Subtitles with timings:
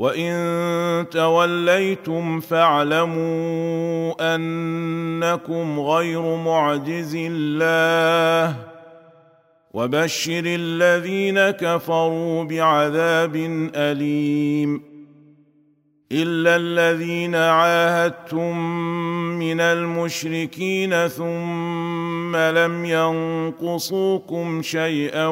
[0.00, 8.56] وان توليتم فاعلموا انكم غير معجز الله
[9.74, 13.36] وبشر الذين كفروا بعذاب
[13.74, 14.89] اليم
[16.12, 18.56] الا الذين عاهدتم
[19.38, 25.26] من المشركين ثم لم ينقصوكم شيئا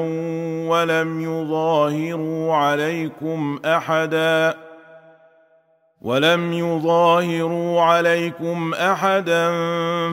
[0.69, 4.55] ولم يظاهروا عليكم احدا
[6.03, 9.51] ولم يظاهروا عليكم احدا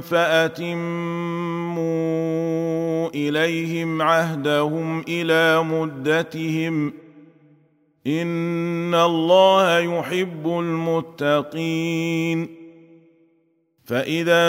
[0.02, 1.86] فاتموا
[3.10, 7.05] اليهم عهدهم إلى مدتهم
[8.08, 12.48] ان الله يحب المتقين
[13.86, 14.40] فاذا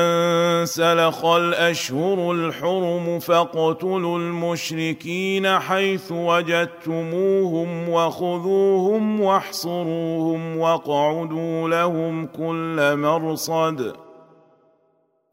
[0.60, 14.05] انسلخ الأشهر الحرم فاقتلوا المشركين حيث وجدتموهم وخذوهم واحصروهم واقعدوا لهم كل مرصد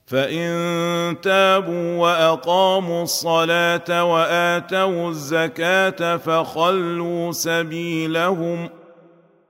[0.06, 8.70] فان تابوا واقاموا الصلاه واتوا الزكاه فخلوا سبيلهم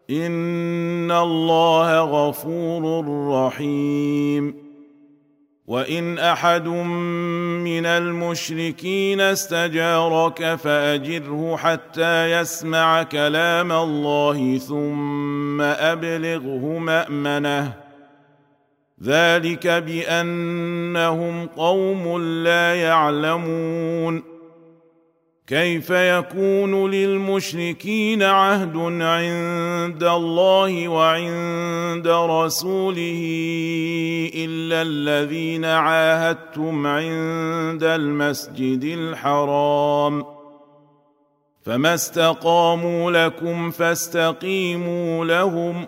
[0.09, 4.63] ان الله غفور رحيم
[5.67, 17.82] وان احد من المشركين استجارك فاجره حتى يسمع كلام الله ثم ابلغه مامنه
[19.03, 24.33] ذلك بأنهم قوم لا يعلمون.
[25.47, 33.21] كيف يكون للمشركين عهد عند الله وعند رسوله
[34.35, 40.25] إلا الذين عاهدتم عند المسجد الحرام؟
[41.61, 45.87] فما استقاموا لكم فاستقيموا لهم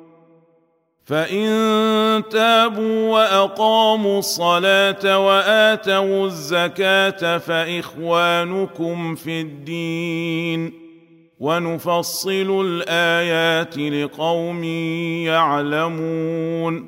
[1.11, 10.73] فان تابوا واقاموا الصلاه واتوا الزكاه فاخوانكم في الدين
[11.39, 14.63] ونفصل الايات لقوم
[15.23, 16.87] يعلمون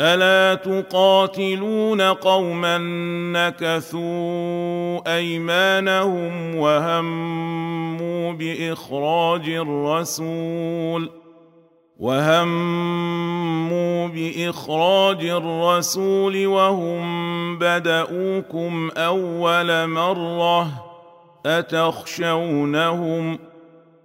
[0.00, 2.78] الا تقاتلون قوما
[3.32, 11.10] نكثوا ايمانهم وهموا باخراج الرسول
[11.98, 20.68] وهموا باخراج الرسول وهم بداوكم اول مره
[21.46, 23.53] اتخشونهم ۖ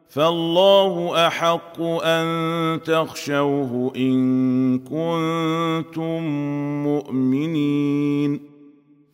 [0.10, 6.24] فالله أحق أن تخشوه إن كنتم
[6.84, 8.50] مؤمنين.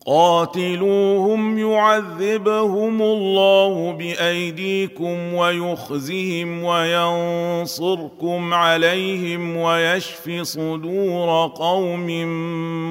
[0.06, 12.06] قاتلوهم يعذبهم الله بأيديكم ويخزهم وينصركم عليهم ويشف صدور قوم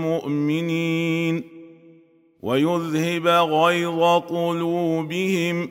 [0.02, 1.44] مؤمنين.
[2.42, 5.70] ويذهب غيظ قلوبهم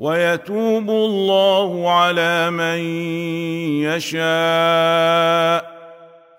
[0.00, 2.78] ويتوب الله على من
[3.84, 5.70] يشاء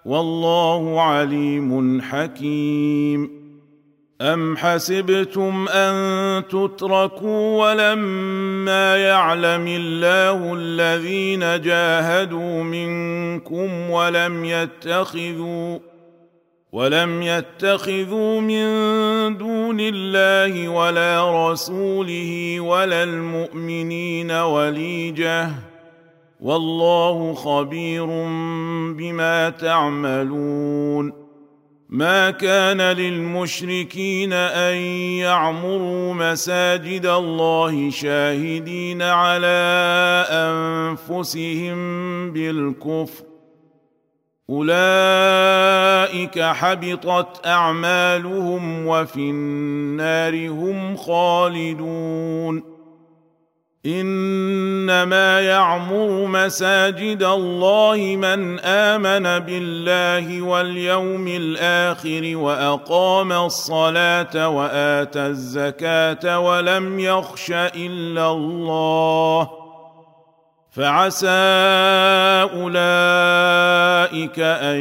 [0.06, 3.42] والله عليم حكيم.
[4.22, 15.91] أم حسبتم أن تتركوا ولما يعلم الله الذين جاهدوا منكم ولم يتخذوا
[16.72, 18.64] ولم يتخذوا من
[19.38, 25.50] دون الله ولا رسوله ولا المؤمنين وليجة.
[26.40, 28.06] والله خبير
[28.98, 31.14] بما تعملون.
[31.90, 34.76] ما كان للمشركين أن
[35.20, 41.78] يعمروا مساجد الله شاهدين على أنفسهم
[42.32, 43.31] بالكفر.
[44.52, 52.64] أولئك حبطت أعمالهم وفي النار هم خالدون.
[53.86, 67.52] إنما يعمر مساجد الله من آمن بالله واليوم الآخر وأقام الصلاة وآتى الزكاة ولم يخش
[67.52, 69.61] إلا الله.
[70.72, 71.28] فعسى
[72.54, 74.80] أولئك أن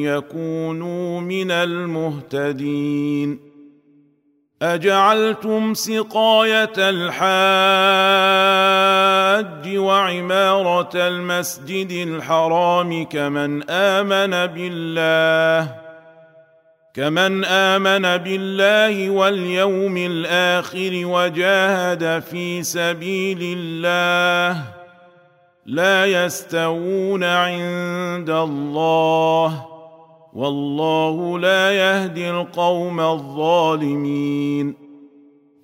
[0.00, 3.38] يكونوا من المهتدين.
[4.62, 7.28] أجعلتم سقاية الحاج
[9.78, 15.74] وعمارة المسجد الحرام كمن آمن بالله
[16.94, 24.75] كمن آمن بالله واليوم الآخر وجاهد في سبيل الله.
[25.66, 29.66] لا يستوون عند الله
[30.32, 34.86] والله لا يهدي القوم الظالمين.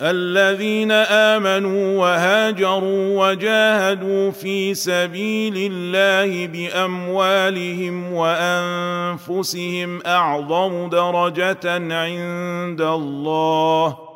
[0.02, 14.11] الذين آمنوا وهاجروا وجاهدوا في سبيل الله بأموالهم وأنفسهم أعظم درجة عند الله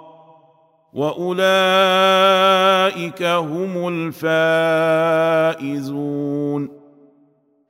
[0.97, 3.89] وأولئك هم
[5.55, 6.87] الفائزون.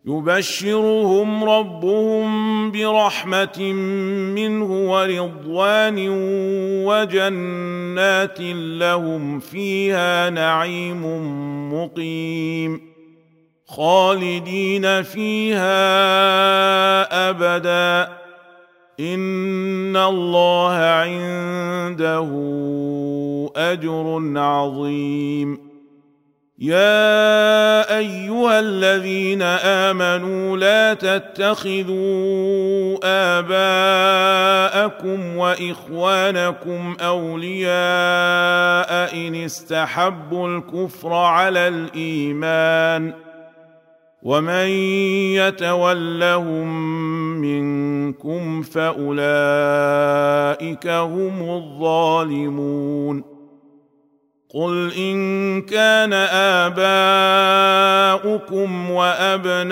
[0.07, 3.73] يبشرهم ربهم برحمة
[4.35, 6.09] منه ورضوان
[6.87, 8.41] وجنات
[8.81, 11.03] لهم فيها نعيم
[11.75, 12.81] مقيم.
[13.67, 15.71] خالدين فيها
[17.31, 18.26] أبدا.
[19.01, 22.29] ان الله عنده
[23.57, 25.67] اجر عظيم.
[26.59, 31.97] يا ايها الذين امنوا لا تتخذوا
[33.39, 37.67] اباءكم واخوانكم اولياء
[39.17, 43.26] ان استحبوا الكفر على الايمان
[44.27, 44.69] ومن
[45.39, 46.69] يتولهم
[47.41, 49.07] منكم فاولئك
[50.87, 53.25] هم الظالمون
[54.55, 56.13] قل ان كان
[58.23, 59.69] اباؤكم وابناؤكم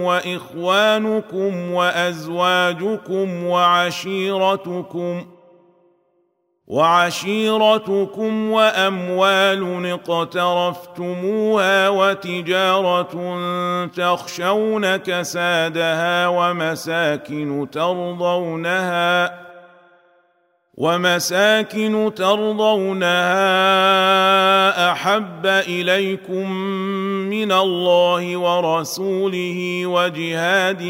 [0.00, 5.26] واخوانكم وازواجكم وعشيرتكم
[6.68, 13.14] وعشيرتكم وأموال اقترفتموها وتجارة
[13.86, 19.48] تخشون كسادها ومساكن ترضونها
[20.74, 23.22] ومساكن ترضونها
[24.92, 26.50] أحب إليكم
[27.30, 30.82] من الله ورسوله وجهاد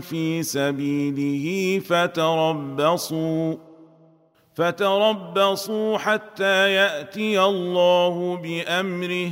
[0.00, 3.54] في سبيله فتربصوا
[4.54, 9.30] فتربصوا حتى يأتي الله بأمره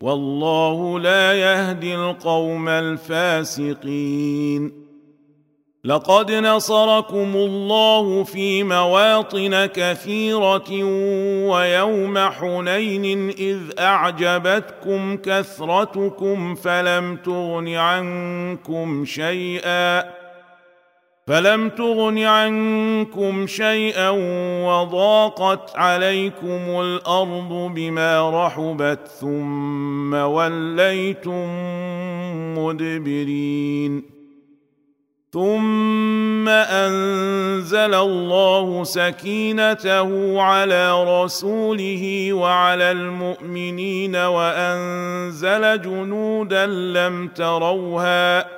[0.00, 4.08] والله لا يهدي القوم الفاسقين.
[5.84, 10.84] لقد نصركم الله في مواطن كثيرة
[11.48, 20.17] ويوم حنين إذ أعجبتكم كثرتكم فلم تغن عنكم شيئا.
[21.28, 24.10] فلم تغن عنكم شيئا
[24.64, 31.48] وضاقت عليكم الأرض بما رحبت ثم وليتم
[32.58, 34.18] مدبرين
[35.32, 48.57] ثم انزل الله سكينته على رسوله وعلى المؤمنين وانزل جنودا لم تروها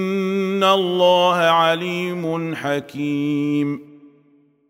[0.61, 3.91] ان الله عليم حكيم.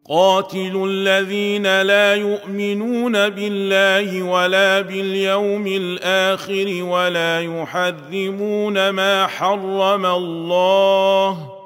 [0.10, 11.61] قاتل الذين لا يؤمنون بالله ولا باليوم الآخر ولا يحرمون ما حرم الله.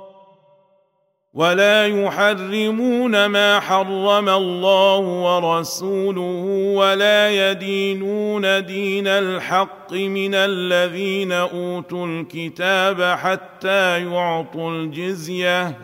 [1.35, 14.11] ولا يحرمون ما حرم الله ورسوله ولا يدينون دين الحق من الذين أوتوا الكتاب حتى
[14.11, 15.77] يعطوا الجزية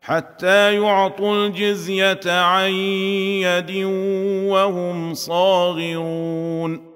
[0.00, 2.70] حتى يعطوا الجزية عن
[3.42, 3.84] يد
[4.52, 6.95] وهم صاغرون.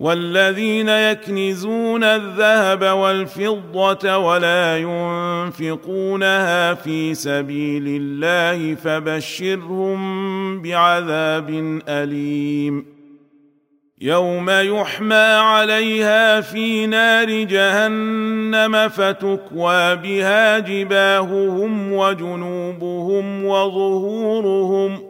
[0.00, 12.86] والذين يكنزون الذهب والفضة ولا ينفقونها في سبيل الله فبشرهم بعذاب أليم.
[14.00, 25.09] يوم يحمى عليها في نار جهنم فتكوى بها جباههم وجنوبهم وظهورهم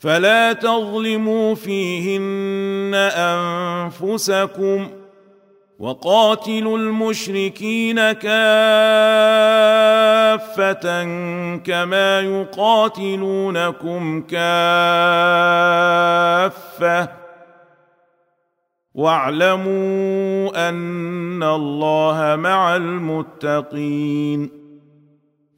[0.00, 4.88] فلا تظلموا فيهن أنفسكم
[5.78, 8.34] وقاتلوا المشركين كافة
[11.56, 14.40] كما يقاتلونكم كافة.
[18.94, 24.59] واعلموا أن الله مع المتقين.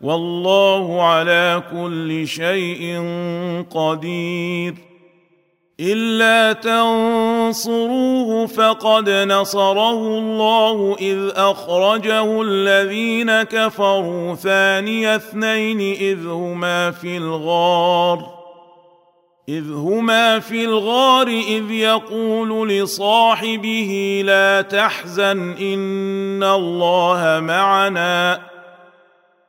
[0.00, 3.00] والله على كل شيء
[3.70, 4.74] قدير.
[5.80, 18.36] إلا تنصروه فقد نصره الله إذ أخرجه الذين كفروا ثاني اثنين إذ هما في الغار.
[19.48, 28.55] إذ هما في الغار إذ يقول لصاحبه لا تحزن إن الله معنا.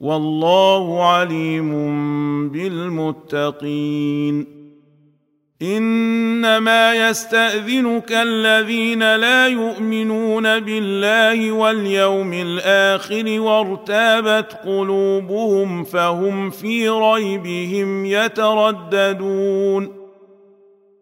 [0.00, 1.72] والله عليم
[2.48, 4.46] بالمتقين.
[5.62, 19.99] إنما يستأذنك الذين لا يؤمنون بالله واليوم الآخر وارتابت قلوبهم فهم في ريبهم يترددون.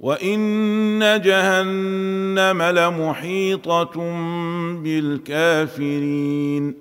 [0.00, 3.92] وان جهنم لمحيطه
[4.82, 6.74] بالكافرين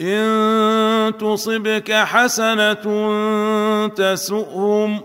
[0.00, 2.84] ان تصبك حسنه
[3.88, 5.00] تسؤهم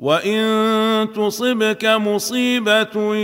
[0.00, 3.14] وان تصبك مصيبه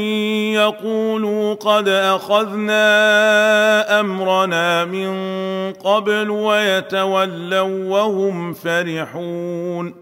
[0.52, 2.80] يقولوا قد اخذنا
[4.00, 5.12] امرنا من
[5.72, 10.01] قبل ويتولوا وهم فرحون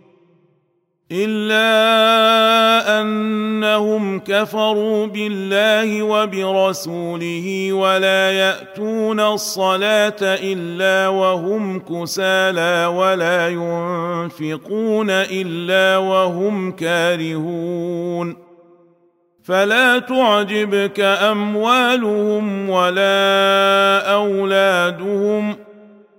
[1.11, 16.71] إلا أنهم كفروا بالله وبرسوله ولا يأتون الصلاة إلا وهم كسالى ولا ينفقون إلا وهم
[16.71, 18.51] كارهون.
[19.43, 25.55] فلا تعجبك أموالهم ولا أولادهم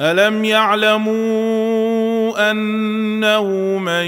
[0.00, 1.16] الم يعلموا
[2.50, 3.44] انه
[3.78, 4.06] من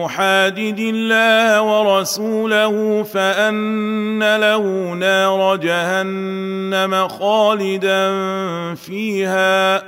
[0.00, 8.14] يحادد الله ورسوله فان له نار جهنم خالدا
[8.74, 9.82] فيها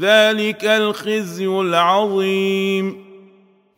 [0.00, 3.09] ذلك الخزي العظيم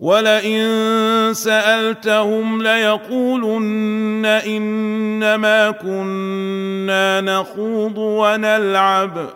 [0.00, 9.28] ولئن سألتهم ليقولن إنما كنا نخوض ونلعب.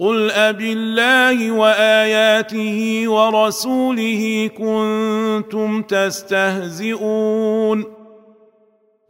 [0.00, 7.84] قل أبالله وآياته ورسوله كنتم تستهزئون.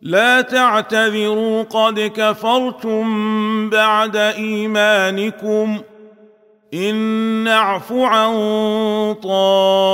[0.02, 5.91] لا تعتذروا قد كفرتم بعد إيمانكم ۖ.
[6.74, 6.94] إن
[7.44, 8.34] نعف عن
[9.22, 9.90] طائفة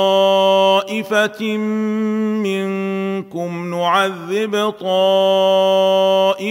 [2.37, 6.43] منكم نعذب طائفة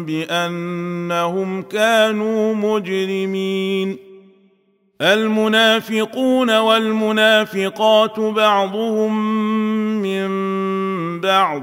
[0.00, 3.98] بأنهم كانوا مجرمين.
[5.02, 9.12] المنافقون والمنافقات بعضهم
[10.02, 10.30] من
[11.20, 11.62] بعض.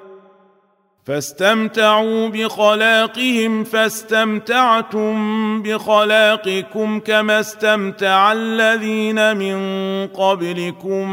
[1.05, 5.13] فاستمتعوا بخلاقهم فاستمتعتم
[5.61, 9.57] بخلاقكم كما استمتع الذين من
[10.07, 11.09] قبلكم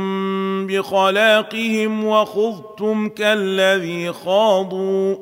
[0.66, 5.16] بخلاقهم وخضتم كالذي خاضوا.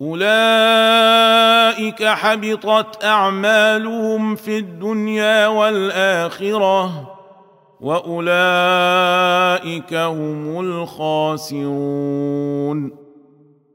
[0.00, 7.08] أولئك حبطت أعمالهم في الدنيا والآخرة
[7.80, 8.24] وأولئك
[9.94, 10.60] هم
[11.50, 13.01] الخاسرون.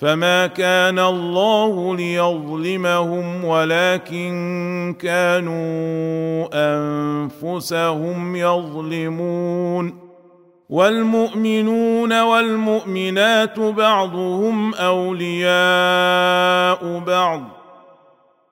[0.00, 10.10] فما كان الله ليظلمهم ولكن كانوا انفسهم يظلمون
[10.70, 15.48] والمؤمنون والمؤمنات بعضهم اولياء
[16.98, 17.59] بعض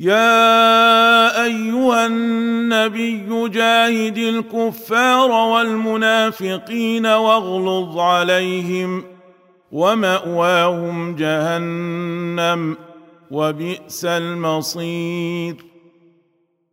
[0.00, 9.04] يا أيها النبي جاهد الكفار والمنافقين واغلظ عليهم
[9.72, 12.76] ومأواهم جهنم
[13.30, 15.67] وبئس المصير.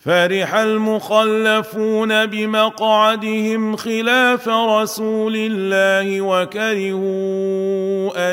[0.00, 7.10] فرح المخلفون بمقعدهم خلاف رسول الله وكرهوا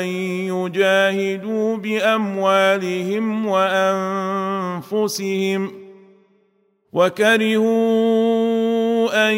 [0.00, 0.04] أن
[0.48, 3.46] يجاهدوا بأموالهم
[4.86, 5.72] وأنفسهم
[6.92, 7.68] وكرهوا
[9.30, 9.34] أن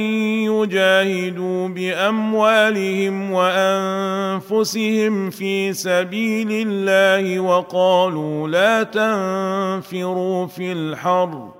[0.47, 4.91] يجاهدوا بأموالهم وأنفسهم
[5.31, 11.60] في سبيل الله وقالوا لا تنفروا في الحرب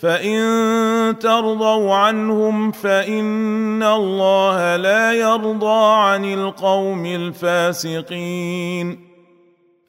[0.00, 8.98] فان ترضوا عنهم فان الله لا يرضى عن القوم الفاسقين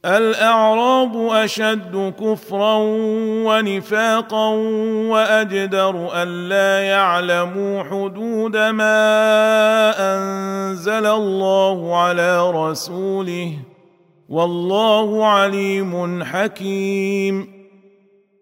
[0.06, 2.76] الاعراب اشد كفرا
[3.46, 4.48] ونفاقا
[5.10, 13.54] واجدر الا يعلموا حدود ما انزل الله على رسوله
[14.30, 17.61] والله عليم حكيم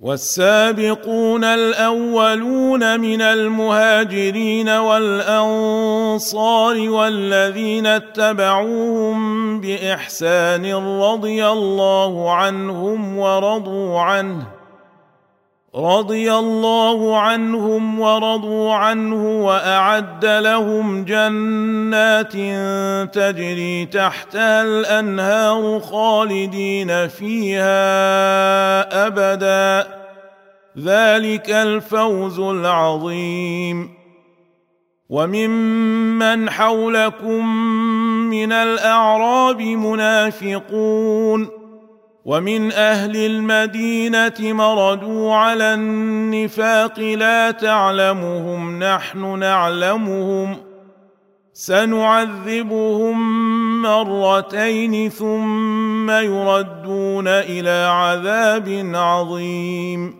[0.00, 6.10] والسابقون الأولون من المهاجرين والأنصار
[6.90, 14.59] والذين اتبعوهم بإحسان رضي الله عنهم ورضوا عنه
[15.76, 22.32] رضي الله عنهم ورضوا عنه وأعد لهم جنات
[23.14, 29.86] تجري تحتها الأنهار خالدين فيها أبدا.
[30.78, 33.90] ذلك الفوز العظيم.
[35.08, 37.46] وممن حولكم
[38.30, 41.59] من الأعراب منافقون.
[42.24, 50.56] ومن أهل المدينة مردوا على النفاق لا تعلمهم نحن نعلمهم
[51.52, 53.16] سنعذبهم
[53.82, 60.19] مرتين ثم يردون إلى عذاب عظيم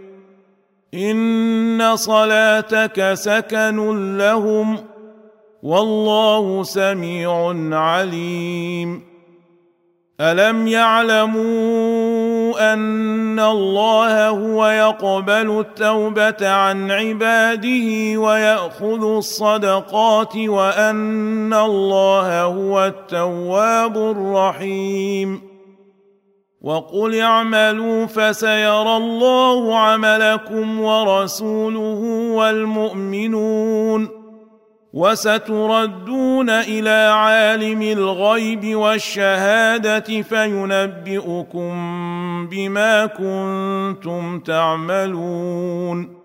[0.93, 4.77] ان صلاتك سكن لهم
[5.63, 9.11] والله سميع عليم
[10.21, 11.41] الم يعلموا
[12.73, 25.50] ان الله هو يقبل التوبه عن عباده وياخذ الصدقات وان الله هو التواب الرحيم
[26.61, 32.01] وقل اعملوا فسيرى الله عملكم ورسوله
[32.35, 34.09] والمؤمنون
[34.93, 41.71] وستردون إلى عالم الغيب والشهاده فينبئكم
[42.47, 46.20] بما كنتم تعملون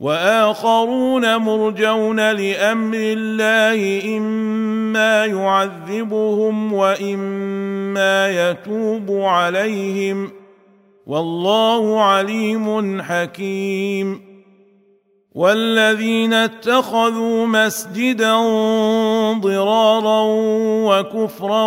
[0.00, 10.30] وآخرون مرجون لأمر الله إما يعذبهم وإما يتوب عليهم.
[11.06, 14.27] والله عليم حكيم.
[15.38, 18.36] والذين اتخذوا مسجدا
[19.38, 20.22] ضرارا
[20.90, 21.66] وكفرا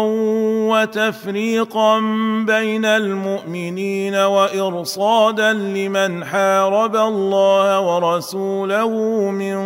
[0.72, 2.00] وتفريقا
[2.48, 8.90] بين المؤمنين وإرصادا لمن حارب الله ورسوله
[9.32, 9.58] من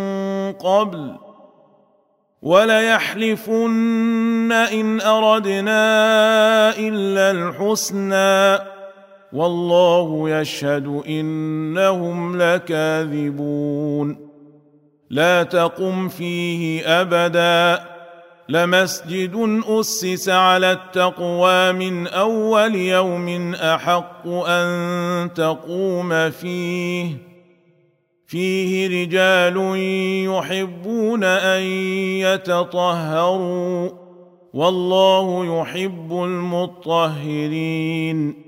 [0.52, 1.12] قبل
[2.42, 3.72] وليحلفن
[4.52, 5.88] إن أردنا
[6.78, 8.75] إلا الحسنى
[9.36, 14.28] والله يشهد إنهم لكاذبون.
[15.10, 17.84] لا تقم فيه أبدا.
[18.48, 27.10] لمسجد أسس على التقوى من أول يوم أحق أن تقوم فيه.
[28.26, 29.56] فيه رجال
[30.30, 31.62] يحبون أن
[32.20, 33.90] يتطهروا.
[34.54, 38.45] والله يحب المطهرين.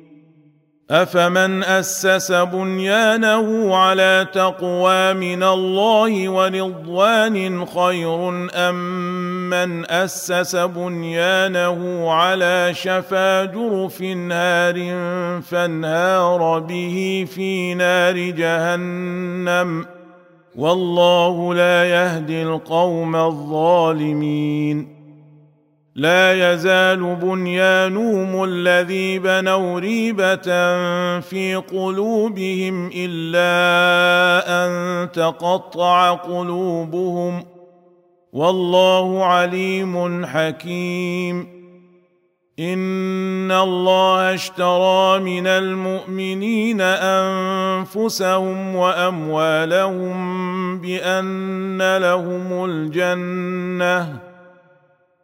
[0.90, 13.44] افمن اسس بنيانه على تقوى من الله ورضوان خير ام من اسس بنيانه على شفا
[13.44, 14.74] جرف نار
[15.42, 19.86] فانهار به في نار جهنم
[20.56, 24.97] والله لا يهدي القوم الظالمين
[25.98, 30.42] لا يزال بنيانهم الذي بنوا ريبة
[31.20, 37.44] في قلوبهم إلا أن تقطع قلوبهم.
[38.32, 41.58] والله عليم حكيم.
[42.58, 50.18] إن الله اشترى من المؤمنين أنفسهم وأموالهم
[50.78, 54.27] بأن لهم الجنة.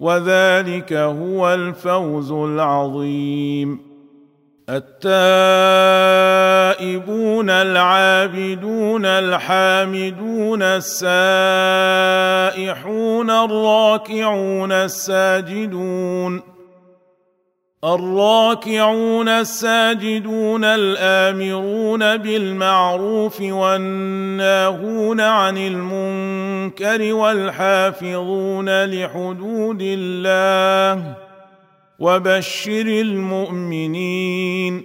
[0.00, 3.88] وذلك هو الفوز العظيم.
[4.68, 5.10] التائبون
[7.50, 10.90] العابدون الحامدون السائحون
[13.30, 16.57] الراكعون الساجدون
[17.84, 31.14] الراكعون الساجدون الآمرون بالمعروف والناهون عن المنكر والحافظون لحدود الله
[31.98, 34.84] وبشر المؤمنين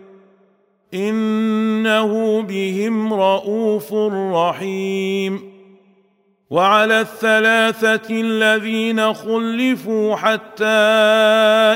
[0.93, 3.93] إنه بهم رءوف
[4.33, 5.51] رحيم.
[6.51, 10.65] وعلى الثلاثة الذين خلفوا حتى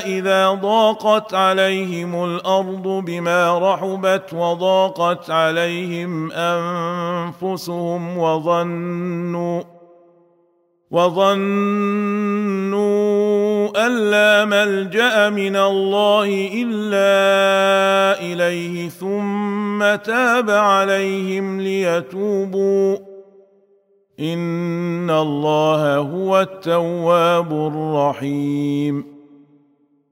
[0.04, 9.62] إذا ضاقت عليهم الأرض بما رحبت وضاقت عليهم أنفسهم وظنوا
[10.90, 12.76] وظنوا
[13.76, 22.96] ان لا ملجأ من الله إلا إليه ثم تاب عليهم ليتوبوا.
[24.20, 29.16] إن الله هو التواب الرحيم.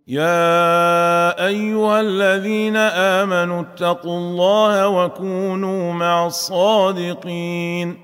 [0.09, 8.04] يا أيها الذين آمنوا اتقوا الله وكونوا مع الصادقين.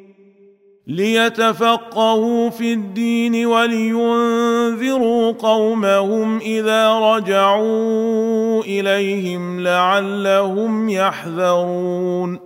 [0.91, 12.39] ليتفقهوا في الدين ولينذروا قومهم إذا رجعوا إليهم لعلهم يحذرون.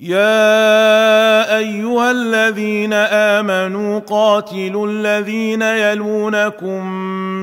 [0.00, 6.86] يا أيها الذين آمنوا قاتلوا الذين يلونكم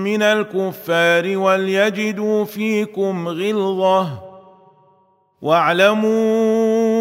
[0.03, 4.07] من الكفار وليجدوا فيكم غلظة.
[5.41, 7.00] واعلموا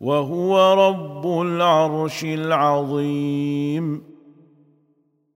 [0.00, 4.09] وهو رب العرش العظيم.